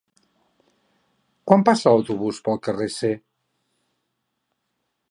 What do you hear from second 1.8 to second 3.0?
l'autobús pel carrer